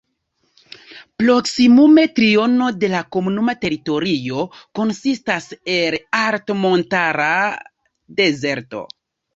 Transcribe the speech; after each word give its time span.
Proksimume 1.23 2.05
triono 2.21 2.71
de 2.85 2.89
la 2.95 3.03
komunuma 3.17 3.57
teritorio 3.67 4.49
konsistas 4.81 5.49
el 5.79 6.03
altmontara 6.25 7.33
dezerto. 8.25 8.87